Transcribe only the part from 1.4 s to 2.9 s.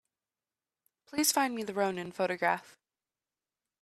me the Rounin photograph.